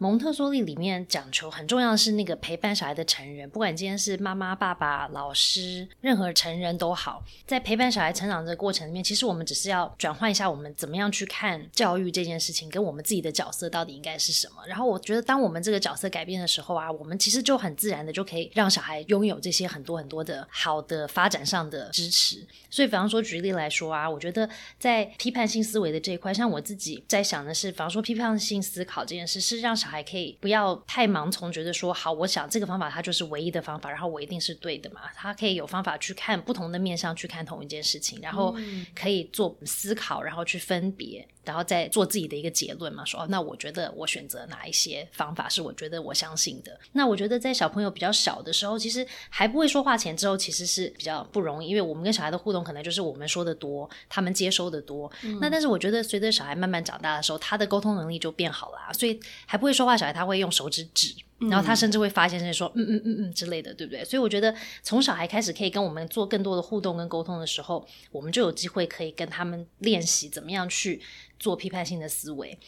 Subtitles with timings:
[0.00, 14.66] 蒙特梭利里面讲求很重要的是那个陪伴小孩的成人，不管今天是妈妈、爸爸、老师，任何成人都好，在陪伴小孩成长这个过程里面，其实我们只是要转换一下我们怎么样去看教育这件事情，跟我们自己的角色到底应该是什么。
[14.66, 22.36] 然后我觉得，当我们这个角色改变的时候啊，我们其实就很自然的就可以让小孩拥有这些很多很多的好的发展上的支持。
[22.70, 24.48] 所以，比方说举例来说啊，我觉得
[24.78, 35.00] 在批判性思维的这一块，像我自己在想的是，比方说批判性思考这件事，是让小孩可以不要太盲从，觉得说好，我想这个方法它就是唯一的方法，然后我一定是对的嘛。
[35.14, 38.54] 他可以有方法去看不同的面向去看同一件事情，然后
[38.94, 41.26] 可以做思考，然后去分别。
[41.42, 46.78] 然后再做自己的一个结论嘛，说哦，那我觉得我选择哪一些方法是我觉得我相信的。
[46.92, 55.10] 那我觉得在小朋友比较小的时候，其实还不会说话前之后，其实是比较不容易，因为我们跟小孩的互动可能就是我们说的多，他们接收的多。
[55.40, 61.14] 那但是我觉得随着小孩慢慢长大的时候，他的沟通能力就变好了，啊所以还不会说话小孩他会用手指指。
[61.48, 64.04] 然后他甚至会发现是说嗯嗯嗯嗯之类的，对不对？
[64.04, 71.00] 所以我觉得从小孩开始可以跟我们做更多的互动跟沟通的时候，我们就有机会可以跟他们练习怎么样去
[71.38, 72.58] 做批判性的思维。